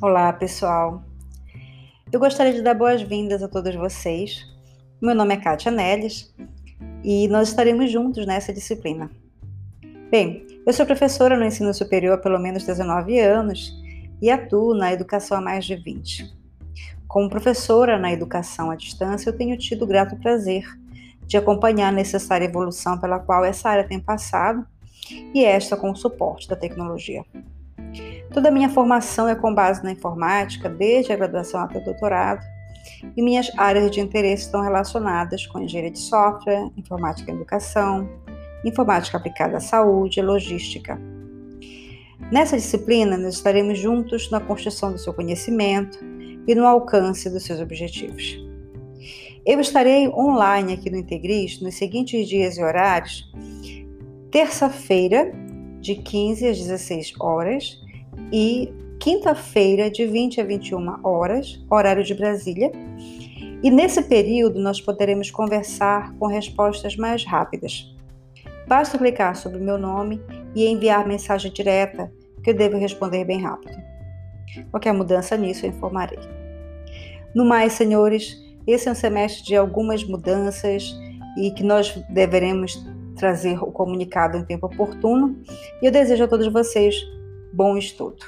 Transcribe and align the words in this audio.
Olá, 0.00 0.32
pessoal. 0.32 1.02
Eu 2.12 2.20
gostaria 2.20 2.52
de 2.52 2.62
dar 2.62 2.74
boas-vindas 2.74 3.42
a 3.42 3.48
todos 3.48 3.74
vocês. 3.74 4.46
Meu 5.02 5.12
nome 5.12 5.34
é 5.34 5.36
Kátia 5.36 5.72
Neles 5.72 6.32
e 7.02 7.26
nós 7.26 7.48
estaremos 7.48 7.90
juntos 7.90 8.24
nessa 8.24 8.52
disciplina. 8.52 9.10
Bem, 10.08 10.46
eu 10.64 10.72
sou 10.72 10.86
professora 10.86 11.36
no 11.36 11.44
ensino 11.44 11.74
superior 11.74 12.14
há 12.14 12.18
pelo 12.18 12.38
menos 12.38 12.62
19 12.62 13.18
anos 13.18 13.72
e 14.22 14.30
atuo 14.30 14.72
na 14.72 14.92
educação 14.92 15.36
há 15.36 15.40
mais 15.40 15.64
de 15.64 15.74
20. 15.74 16.32
Como 17.08 17.28
professora 17.28 17.98
na 17.98 18.12
educação 18.12 18.70
à 18.70 18.76
distância, 18.76 19.30
eu 19.30 19.36
tenho 19.36 19.58
tido 19.58 19.82
o 19.82 19.88
grato 19.88 20.14
prazer 20.14 20.62
de 21.26 21.36
acompanhar 21.36 21.88
a 21.88 21.92
necessária 21.92 22.44
evolução 22.44 23.00
pela 23.00 23.18
qual 23.18 23.44
essa 23.44 23.68
área 23.68 23.88
tem 23.88 23.98
passado 23.98 24.64
e 25.34 25.44
esta 25.44 25.76
com 25.76 25.90
o 25.90 25.96
suporte 25.96 26.46
da 26.46 26.54
tecnologia. 26.54 27.24
Toda 28.32 28.48
a 28.48 28.52
minha 28.52 28.68
formação 28.68 29.26
é 29.26 29.34
com 29.34 29.54
base 29.54 29.82
na 29.82 29.92
informática, 29.92 30.68
desde 30.68 31.12
a 31.12 31.16
graduação 31.16 31.60
até 31.60 31.78
o 31.78 31.84
doutorado, 31.84 32.44
e 33.16 33.22
minhas 33.22 33.50
áreas 33.56 33.90
de 33.90 34.00
interesse 34.00 34.44
estão 34.44 34.60
relacionadas 34.60 35.46
com 35.46 35.60
engenharia 35.60 35.90
de 35.90 35.98
software, 35.98 36.70
informática 36.76 37.30
em 37.30 37.34
educação, 37.34 38.08
informática 38.64 39.16
aplicada 39.16 39.56
à 39.56 39.60
saúde 39.60 40.20
e 40.20 40.22
logística. 40.22 41.00
Nessa 42.30 42.56
disciplina, 42.56 43.16
nós 43.16 43.34
estaremos 43.34 43.78
juntos 43.78 44.30
na 44.30 44.40
construção 44.40 44.92
do 44.92 44.98
seu 44.98 45.14
conhecimento 45.14 45.98
e 46.46 46.54
no 46.54 46.66
alcance 46.66 47.30
dos 47.30 47.44
seus 47.44 47.60
objetivos. 47.60 48.38
Eu 49.46 49.60
estarei 49.60 50.08
online 50.08 50.74
aqui 50.74 50.90
no 50.90 50.98
Integris 50.98 51.60
nos 51.60 51.76
seguintes 51.76 52.28
dias 52.28 52.58
e 52.58 52.62
horários: 52.62 53.32
terça-feira, 54.30 55.32
de 55.80 55.94
15 55.94 56.48
às 56.48 56.58
16 56.58 57.14
horas, 57.20 57.80
e 58.32 58.72
quinta-feira, 58.98 59.90
de 59.90 60.06
20 60.06 60.40
a 60.40 60.44
21 60.44 61.06
horas, 61.06 61.64
horário 61.70 62.02
de 62.02 62.14
Brasília. 62.14 62.70
E 63.62 63.70
nesse 63.70 64.02
período 64.02 64.60
nós 64.60 64.80
poderemos 64.80 65.30
conversar 65.30 66.14
com 66.18 66.26
respostas 66.26 66.96
mais 66.96 67.24
rápidas. 67.24 67.94
Basta 68.66 68.98
clicar 68.98 69.34
sobre 69.34 69.58
o 69.58 69.64
meu 69.64 69.78
nome 69.78 70.20
e 70.54 70.66
enviar 70.66 71.06
mensagem 71.06 71.52
direta 71.52 72.12
que 72.42 72.50
eu 72.50 72.54
devo 72.54 72.76
responder 72.76 73.24
bem 73.24 73.40
rápido. 73.40 73.76
Qualquer 74.70 74.92
mudança 74.92 75.36
nisso 75.36 75.64
eu 75.64 75.70
informarei. 75.70 76.18
No 77.34 77.44
mais, 77.44 77.72
senhores, 77.72 78.36
esse 78.66 78.88
é 78.88 78.92
um 78.92 78.94
semestre 78.94 79.44
de 79.44 79.56
algumas 79.56 80.04
mudanças 80.04 80.94
e 81.38 81.50
que 81.50 81.62
nós 81.62 81.94
deveremos 82.10 82.84
trazer 83.16 83.62
o 83.62 83.72
comunicado 83.72 84.36
em 84.36 84.44
tempo 84.44 84.66
oportuno. 84.66 85.36
E 85.82 85.86
eu 85.86 85.92
desejo 85.92 86.24
a 86.24 86.28
todos 86.28 86.46
vocês 86.52 86.94
Bom 87.52 87.76
estudo! 87.78 88.24